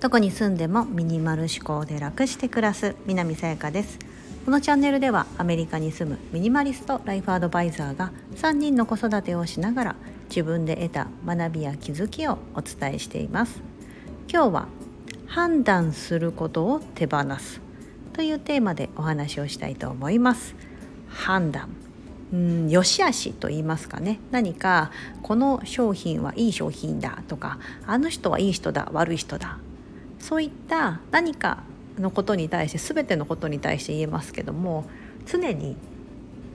[0.00, 3.98] どこに住んでもミニマル思考で楽して暮らす南さやかです。
[4.44, 9.96] このチャンネルではアメリカに住むミニマリストライフアドバイザーが3人の子育てをしながら
[10.28, 13.62] 自分で得た学びや気づきをお伝えしています。
[14.28, 14.68] 今日は
[15.26, 17.60] 判断することを手放す
[18.12, 20.56] というテーマでお話をしたいと思います。
[21.08, 21.68] 判断。
[22.32, 24.18] うん良し悪しと言いますかね。
[24.30, 24.90] 何か
[25.22, 29.58] この商品はいい商品だとかあの人はいい人だ悪い人だ。
[30.18, 31.64] そういった何か
[31.98, 34.84] のことに対して全てのことに対して言えますけども
[35.26, 35.76] 常に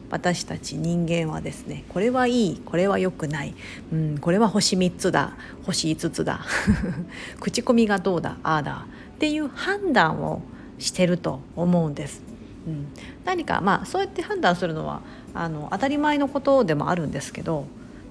[0.09, 3.53] 私たち人間はですねこれはいいこれは良くない、
[3.91, 5.33] うん、これは星3つだ
[5.63, 6.45] 星5つだ。
[7.39, 10.41] 口コミがどうだああだっていう判断を
[10.79, 12.21] してると思うんです。
[12.67, 12.87] うん、
[13.25, 15.01] 何かまあそうやって判断するのは
[15.33, 17.65] あの当たり前のことでもあるんですけど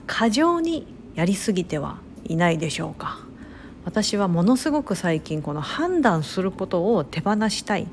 [0.06, 3.26] 過剰にやりすぎてはいないでしょうか。
[3.86, 7.86] 私はものすごく最近この判断することを手放したい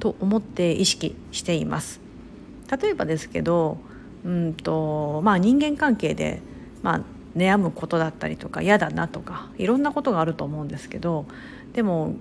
[0.00, 2.00] と思って意識しています
[2.80, 3.76] 例えばですけど
[4.24, 6.40] うんとまあ人間関係で、
[6.82, 7.00] まあ、
[7.36, 11.26] 悩むことだったりとか嫌だなとかいろんなことがあると思うんですけど
[11.74, 12.14] でも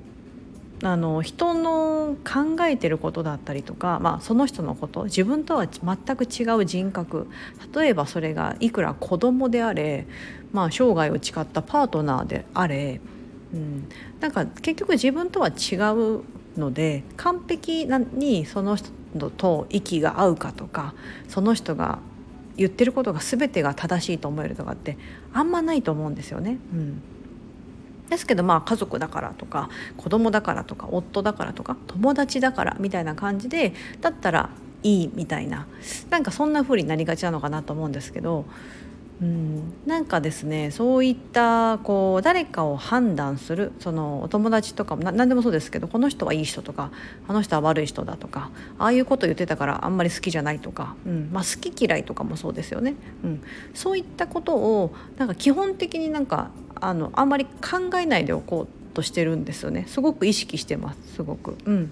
[0.83, 7.27] あの人の考えてることだったりとか、まあ、その人のこと自分とは全く違う人格。
[7.73, 10.05] 例えばそれがいくら子供であれ、
[10.51, 12.99] まあ、生涯を誓ったパートナーであれ
[13.53, 13.87] うん、
[14.19, 16.23] なんか結局自分とは違う
[16.59, 20.93] ので完璧にその人と息が合うかとか
[21.27, 21.99] その人が
[22.57, 24.97] 言ってることが全てが正しいと思えるとかって
[25.33, 26.59] あんまないと思うんですよね。
[26.73, 27.01] うん。
[28.13, 34.49] ですけどまあ家族だからとか子供だからとか夫だからとか友達だからみたいな感じでだったら
[34.83, 35.67] いいみたいな
[36.09, 38.45] なんかそんな風になりがちなのかなと思うんですけど
[39.23, 46.91] うん、なんかですねそういったこう誰かを判断するそのお友達とかも何でもそうですけどこの人はいい人とか
[47.29, 51.29] あの人は悪い人だとかああいうこと言ってたからあんまり好きじゃないとか、うん。
[51.31, 53.41] まあ、好き嫌いとかもそうですよね、うん、
[53.73, 59.85] そういったことをなんか基本的になんかあのあんまり考えないでおこうとしてるんですよね。
[59.87, 61.55] すごく意識してますすごく。
[61.65, 61.91] うん。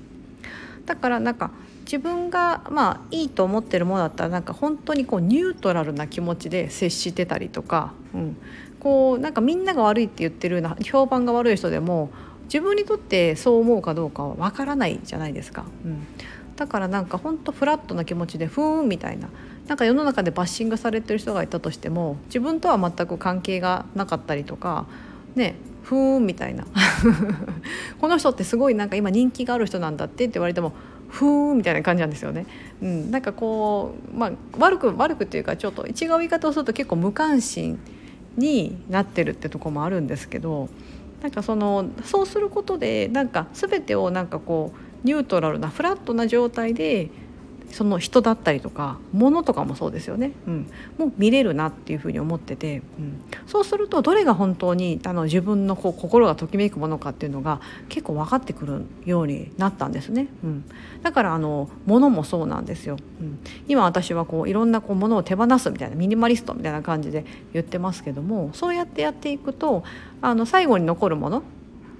[0.86, 1.52] だからなんか
[1.92, 8.38] 自分がまあいいと思ってるものだったらなんか本当にこうニュートラルな気持ちで接してたりとか、うん、
[8.80, 12.10] こうなんかみんなが悪いって言ってるような評判が悪い人でも
[12.46, 15.66] 自分にとってそう思うかどうかはわからないじゃないですか。
[15.84, 16.08] うん、
[16.56, 19.28] だからなんか本当フラットな気持ちでふーんみたいな
[19.68, 24.86] なんか世の中でバッシングされてる人がいたとしても自分とは全く関係がなかったりとか
[25.36, 26.66] ねふーんみたいな。
[28.00, 30.72] この人ってすごいなんか今人気がある人なんだってって言われても
[31.12, 32.46] ふーんみたいな感じなんですよね。
[32.82, 37.80] うん、なんかこう、まあ、悪く悪くっていうかちょっと違う言い方をすると結構無関心
[38.38, 40.70] になってるってとこもあるんですけど
[41.22, 47.10] なんかそのそうすることでなんか全てをなんかこうニュートラルなフラットな状態で
[47.72, 60.66] その人だったりとか物とかもそうですよね、うん、もう見れるなっていうふうに思ってて、うん、そうするとどれが本当にあの自分のこう心がときめくものかっていうのが結構分かってくるようになったんですね、うん、
[61.02, 69.84] だからあの物もそうなんですよ、うん、今私はこういろんなこう物を手放すみたいなミニマリストみたいな感じで言ってますけどもそうやってやっていくと
[70.22, 71.44] あの最後に残るもの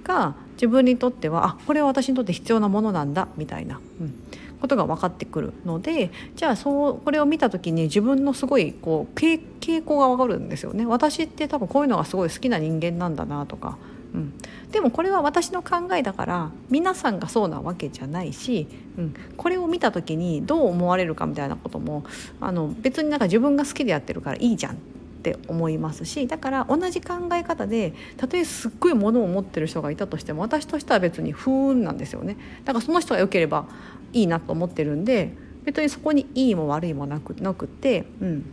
[0.04, 4.14] が自分にとってはあこれは私にとって必要なものなんだみたいな、うん、
[4.62, 9.40] ことが分かってくるのでじゃあそうこれを見た時に自分のすごいこう傾
[9.82, 10.86] 向が分かるんですよね。
[10.86, 13.76] 私って多分こういうのがすごい好きな人間なんだなとか、
[14.14, 14.32] うん、
[14.70, 22.04] でもこれは私の考えだから皆さんがそうなわけじゃないし、うん、これを見た時にどう思われるかみたいなことも
[22.40, 24.76] あの別になんか自分が好きでやってるからいいじゃんっ
[25.22, 33.66] って思いますしだから同じ考え方でたとえすっごいものを持ってる人がいたとしても私としては別に不運なんですよねだからその人が良ければ
[34.12, 35.32] いいなと思ってるんで
[35.64, 38.44] 別にそこにいいも悪いもなくなくって、うん、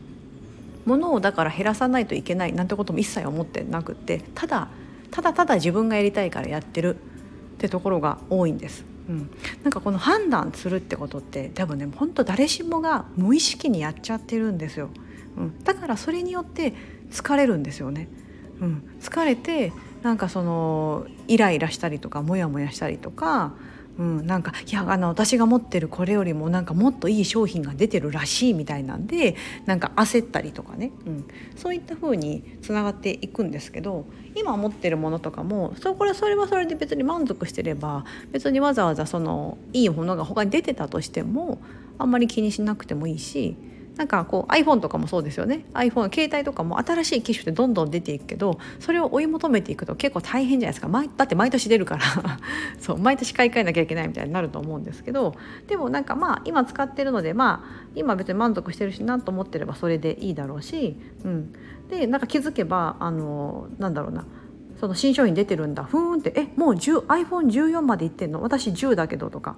[0.85, 4.67] 物をだから減らさないといけないなんてことも一切思ってなくってただ
[5.09, 6.99] ただただ自分がやりたいからやってるっ
[7.57, 8.85] てところが多いんです。
[9.09, 9.31] うん、
[9.63, 14.91] なんかこの判断するってことって多分ね本当誰しもが無意識にやっちゃってるんですよ。
[15.39, 16.73] うん、だからそれによって
[17.09, 18.07] 疲れるんですよね。
[18.61, 19.71] うん、疲れて
[20.03, 23.53] なんかそのイライラしたりとかモヤモヤしたりとか
[23.99, 31.27] うん、なんかいやあの私が持ってるこれよりもなんかもっといい商品が出てるらしいみたいなんでなんか焦ったりとかね、うん、
[31.57, 41.61] そういった風につながっていくんですけど今持ってるものとかもそこれそれはそれで別に満足してれば別にわざわざそのいいものが他に出てたとしても
[41.97, 43.57] あんまり気にしなくてもいいし
[43.99, 45.65] なんかこう iPhone とかもそうですよね。
[45.73, 50.87] iPhone 携帯とかも新しい機種ってどんどん出ていくけどそれを追い求めていくと結構大変じゃないですか。
[51.17, 52.03] だって毎年出るから。
[52.79, 55.35] そう毎年買い替えなきゃいけないみたいになると思うんですけど
[55.67, 61.53] でもなんかまあ今使ってるのでまあ今別に満足してるしなと思ってればそれでいいだろうし、うん、
[61.89, 64.25] でなんか気づけばあのなんだろうな。
[64.79, 65.83] その新商品出てるんだ。
[65.83, 68.41] ふーんってえもう10 iPhone14 までいってんの？
[68.41, 69.57] 私10だけどとか。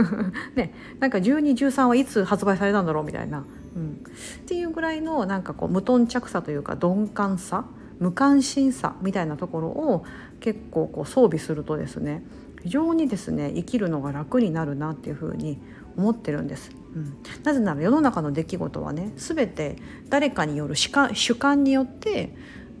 [0.56, 3.44] ねなんか1213はいつ発売されたんだろうみたいな、
[3.76, 4.04] うん、
[4.42, 7.64] っていうぐらいのなんかこう無頓着さというか鈍感さ
[7.98, 10.04] 無関心さみたいなところを
[10.40, 12.24] 結構こう装備するとですね
[12.62, 15.58] 非常にですね生きるのが楽になるなっていうふうに
[15.96, 16.70] 思ってるんです。
[16.94, 19.76] うん、なぜなら世の中の出来事はね全て
[20.08, 22.34] 誰かによる主観主観によって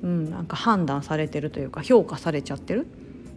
[0.04, 2.86] うん、なんか判断されてるというか評価されちゃってる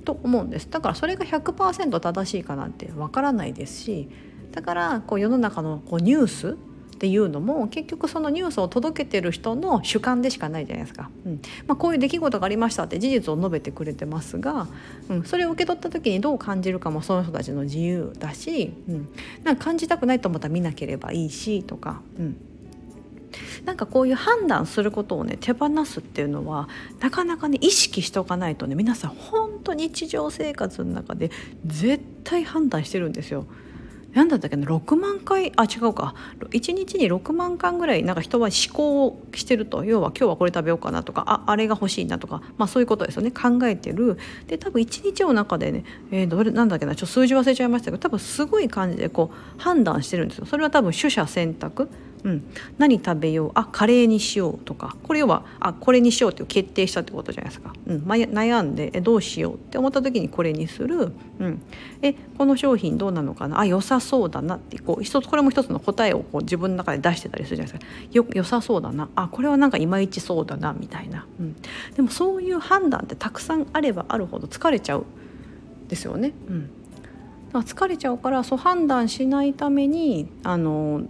[0.04, 0.70] と思うんです。
[0.70, 4.10] だからそれが100%正しいかなんてわからないですし
[4.52, 6.58] だからこう世の中のこうニュース
[6.98, 11.42] っていうのも結局そのニュースを届けてる人の主観でしかないじゃないですか、うん。
[11.68, 14.68] まあ、こういう出来事がありましたって事実を述べてくれてますが、
[15.08, 19.10] うん、それを受け取った時にどう感じるかもその人たちの自由だし、うん、
[19.44, 22.38] なんか感じたくないと思ったら見なければいいしとか、うん、
[23.64, 26.68] なんかこういう判断することをね手放すっていうのは
[27.00, 31.30] なかなかね意識しておかないとね皆さん本当日常生活の中で
[31.64, 33.46] 絶対判断してるんですよ。
[34.14, 35.52] 何だったっけな？6万回？
[35.58, 36.16] あ違うか。
[36.50, 39.84] 1日に6万回ぐらいなんか人は思考をしてると。
[39.86, 43.32] 要は今日はこれ食べようかなとかああれが欲しいなとか、まあ、そういうことですよね。
[43.32, 44.18] 考えてる。
[44.48, 46.96] で多分1日の中でね、えー、どれなんだっけな？
[46.96, 50.46] ちょっと数字忘れちゃいましたけど多分すごい感じでこう判断してるんですよ。
[50.46, 51.90] それは多分取捨選択。
[52.28, 52.44] うん、
[52.78, 53.52] 何食べよう？
[53.56, 54.98] あカレーにしようとか。
[55.04, 61.62] これ要はあこれにしようって決定したってことじゃないですか、うん、悩んでえどうしようって思った時にこれにする、うん、
[62.02, 63.60] えこの商品どうなのかな？
[63.60, 64.78] あ良さそうだなって。
[64.80, 68.08] こう一つこれも一つの答えをこう自分の中で出してたりするじゃないですか。
[68.12, 69.10] よ良さそうだな。
[69.16, 71.56] あこれはなんかいまいちそうだなみたいな、うん、
[71.96, 75.06] でもそういう判断ってたくさんあればあるほど疲れちゃう
[75.88, 76.34] ですよね。
[76.50, 76.70] うん。
[77.54, 81.04] 疲れちゃうからそう判断しないためにあの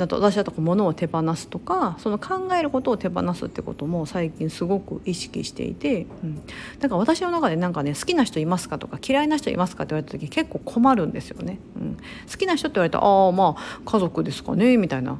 [0.00, 6.44] だと私だと物を手放すとかその考えることを手放すってことも最近すごく意識していて、うん、
[6.78, 11.58] だから私の中でなんかね好きな人いますかとか嫌いな人いますかって言われた時結構困るんですよね。
[11.76, 11.96] うん、
[12.30, 15.18] 好きな人って言われたらああまあ家族ですかねみたいな。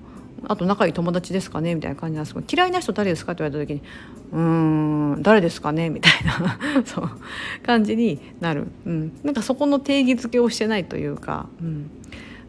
[0.48, 3.82] あと仲いい友達ですかねみたいな感じなんですけど嫌いな人誰ですかって言われた時に
[4.32, 7.10] 「うーん誰ですかね?」みたいな そう
[7.62, 11.90] 感じになる、うん、なんかそこの定義づけをしてないというか、うん、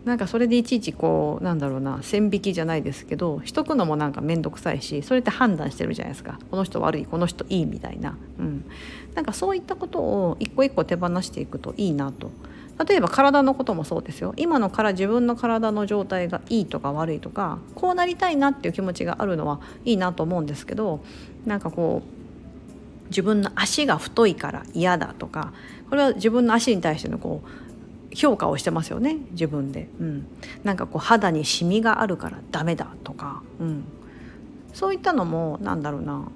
[0.06, 6.40] なんかそれでいちいちこうなんだろうな線引きじゃないですけどしとくのもなんか面倒くさいしそれって判断してるじゃないですか。
[6.50, 8.66] この人悪いこの人いいみたいな、うん、
[9.14, 12.32] なんかそういったことを一個一個手放していくといいなと。
[12.88, 14.34] 例えば体のこともそうですよ。
[14.38, 21.04] 今のから自分の体の状態がいいとか悪いとかこうなりたいなっていう気持ちがあるのはいいなと思うんですけど
[21.46, 25.54] なんかこう自分の足が太いから嫌だとか
[25.90, 27.71] これは自分の足に対してのこう
[28.14, 30.28] 評価をしてますよね自分で、うん、
[30.64, 33.84] なんかこう肌にシミがあるからダメだとか、うん、
[34.74, 36.28] そういったのもなんだろうな。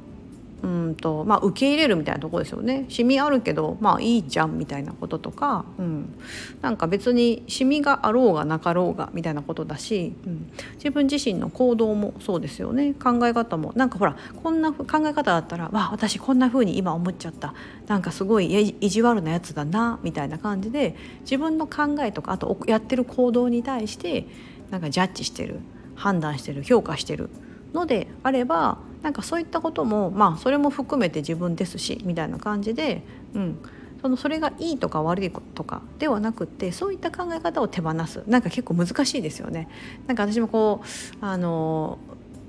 [0.63, 2.85] うんとまあ、受け入れるみたいなとこですよね。
[2.89, 6.15] シミあるけどまあいいじゃんみたいなこととか、うん、
[6.61, 12.93] なんか別にシミがあろうがなかろうがみたいなことだし、うん、自分自身の行動もそうですよね。
[12.93, 13.73] 考え方も。
[13.75, 17.53] なんかほらこんな考え方だったらわ私こんな風に今思っちゃった。
[17.87, 24.27] なんかすごい意地悪なやつだなみたいな感じで自分の考えとかあとやってる行動に対して
[24.71, 25.59] なんかジャッジしてる
[25.95, 27.29] 判断してる評価してる
[27.73, 33.03] のであればなんかそういったこともまあそれも含めて自分ですしみたいな感じで、
[33.35, 33.59] うん、
[34.01, 39.69] そのそれがいいとか悪いとかではなくってそういった考え方を手放すなんか結構難しいですよね。
[40.07, 40.81] なんか私もこ
[41.21, 41.99] うあの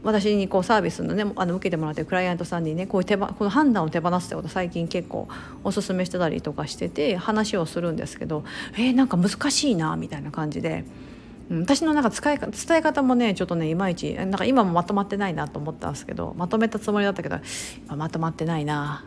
[0.03, 5.29] 私にこうサービスのねあの受けてもらってるクライアントさんにねこういう手この判断を手放すってこと最近結構
[5.63, 8.45] おすすめしてたりとかしてて話をするんですけど
[8.79, 10.87] えー、なんか難しいなみたいな感じで。
[11.49, 17.39] 私のなんか使い伝え方もねちょっとねいまいちなんか今もまとまってないなと思ったんですけどまとめたつもりだったけど
[17.97, 19.05] まとまってないな。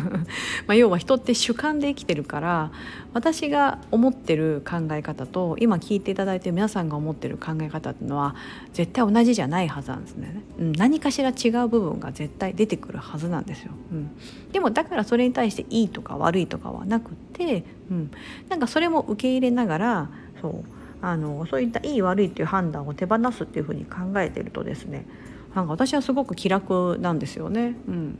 [0.66, 2.70] ま要は人って主観で生きてるから
[3.12, 8.34] 私が思ってる考え方と今聞いていただいてる皆さんが思ってる考え方っていうのは
[8.72, 14.10] 絶対同じじゃないはずなんですね、うん、何かしら違う部分が絶対出てくるはずなんですよ、うん、
[14.52, 18.10] でもだからそれに対していいとか悪いとかはなくて、うん、
[18.48, 20.10] なんかそれも受け入れながら
[20.40, 20.64] そう
[21.04, 25.06] あのそういったいい悪いっていう判断を手放すっていうふうに考えてるとですね
[25.54, 27.76] なんか私はすごく気楽なんですよね。
[27.86, 28.18] うん、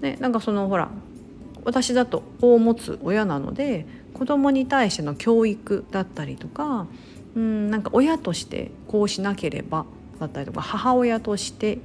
[0.00, 0.90] でなんかそのほら
[1.64, 6.86] 私だと子を持つ親なので子供に対しての教育だったりとか
[7.36, 9.86] うんなんか親としてこうしなければ
[10.18, 11.78] だったりとか母親として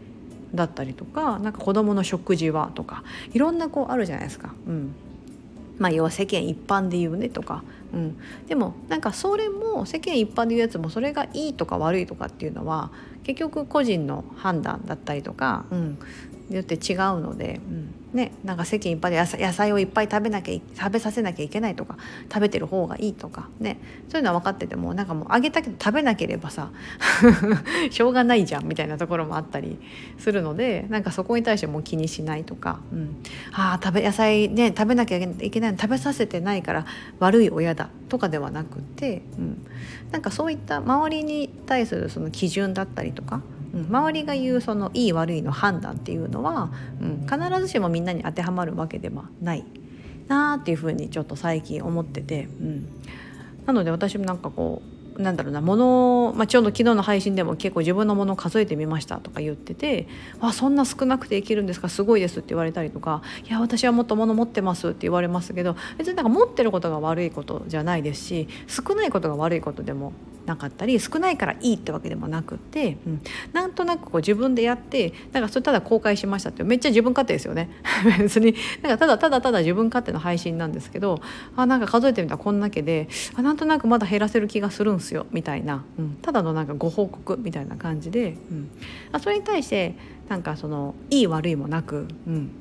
[0.54, 4.54] だったりとかなんか子供の食事はとかいろんなこうあるじゃないですか。
[4.68, 4.96] うん
[5.80, 8.18] まあ、要は世間一般で言うねとか、うん、
[8.48, 12.92] でもなんかそれも世間一般で言うやつもそれがいいとか悪いとかっていうのは
[13.24, 16.00] 結局個人の判断だったりとか、うん、
[16.50, 17.96] によって違うので、うん。
[18.14, 23.78] ね、なんか世間一般で野菜をいっぱい食べなきゃ食べさせなきゃいけないとか食べてる方がいいとかね。
[24.10, 26.72] そういうのは分かっててもなんかもうあげたけど食べなければさ
[27.92, 29.78] しょうがないじゃんみたいなところもあったり
[30.18, 33.18] するのでなんかそこに対してもう気にしないとか、うん、
[33.54, 36.86] あ食べ野菜ね食べなきゃいけないの食べさせてないから
[37.20, 39.66] 悪い親だとかではなくて、うん、
[40.12, 43.42] なんかそういった周りに対するその基準だったりとか
[43.74, 46.72] うん、周りが言うそのいい悪いの判断っていうのは、
[47.02, 49.66] うん、必ずしもみんなに当てはまるわけではない
[50.28, 52.88] なっていうふうにちょっと最近思ってて、うん、
[53.66, 60.08] なので私もなんかこうなんだろうな物、まあ、ちょうど昨日の配信でも結構自分のものを数えてみましたとか言ってて
[60.40, 70.14] 「あそんな少なくていけるんですかすごいです」って言われたりとか「いや私はもっと物持ってます」って言われますけど別になんか持ってることが悪いことじゃないですし少ないことが悪いことでも
[70.50, 73.22] なかったり少ないからいいってわけでもなくって、うん、
[73.54, 77.70] なんとなくこう自分でやってなんかそれただ公開しましたってめっちゃ自分勝手ですよね。
[78.18, 78.56] 別に。
[78.82, 81.22] なんかただただただ自分勝手の配信なんですけど
[81.56, 88.72] あなんか数えてみたらこんだけであなんとなくまだ減らせる気がするんすよみたいな、うん、ただのなんかご報告みたいな感じで、うん、
[89.12, 89.96] あそれに対して
[90.28, 92.52] なんかそのいい悪いもなく、うん、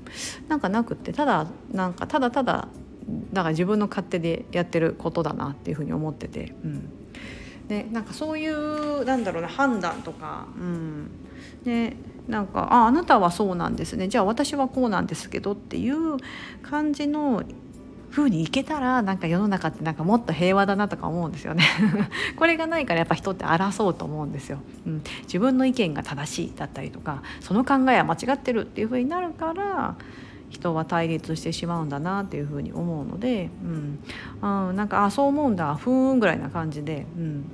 [0.48, 2.68] なんかなくってただなんかただただ
[3.32, 6.90] だから自分の勝手でやってることだなっていうふうに思ってて、うん、
[7.68, 11.10] ね、なんかそういうなんだろうな判断とか、うん。
[11.64, 14.08] ね、なんかああなたはそうなんですね。
[14.08, 16.16] じゃあ私はこうなんですけどっていう
[16.62, 17.42] 感じの
[18.18, 21.64] 風にいけたらなんか世の中ってなんかもっと平和だなとか思うんですよね。
[22.36, 29.94] これがないからやっぱ人って争うと思うんですよ、うん、自分の意見が正しいだったりとかその考えは間違ってるっていう風になるから
[30.50, 33.50] 人は対立してしまうんだなっていうふうに思うので、
[34.42, 35.74] うん、うん、なんかあそう思うんだ。
[35.76, 37.44] ふーんぐらいな感じで、うん、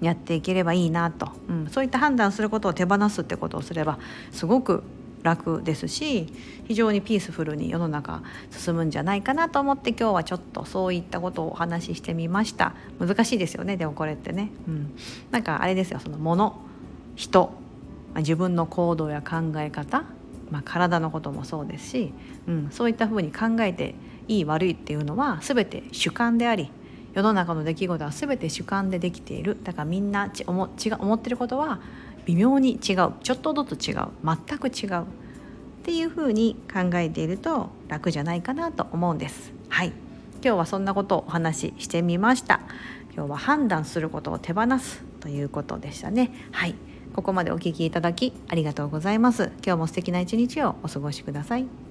[0.00, 3.98] やっていければいいなと、うん、そういった判断することを手放すってことをすれば
[4.30, 4.82] すごく
[5.26, 6.32] 楽ですし
[6.66, 12.74] 非常にピースフルに世の中進むんじゃないかなと思って今日はちょっとそういったことをお話ししてみました。
[12.98, 14.94] 難しいですよねでもこれってね、うん、
[15.30, 16.62] なんかあれですよそのもの
[17.16, 17.52] 人
[18.16, 20.04] 自分の行動や考え方。
[20.50, 22.12] まあ、体のこともそうですし、
[22.46, 23.96] うん、そういったふうに考えて
[24.28, 26.70] いい悪いっていうのは全て主観であり
[27.14, 29.56] 世の中の出来事は全て主観でできている。
[29.64, 30.68] だからみんな思
[30.98, 31.80] 思ってることは
[32.26, 32.78] 微妙に違う。
[33.22, 34.08] ちょっとずつ違う。
[34.24, 35.02] 全く違う。
[35.02, 35.04] っ
[35.84, 39.52] ていうふうに考えていると楽じゃないかなと思うんです。
[39.68, 39.92] はい。
[40.42, 42.60] 今日はそんなことをお話ししてみました。
[43.14, 46.32] 今日は判断することを手放すということでしたね。
[46.50, 46.74] はい。
[47.14, 49.52] ここまでお聴きいただきありがとうございます。
[49.64, 51.85] 今日も素敵な一日をお過ごしください。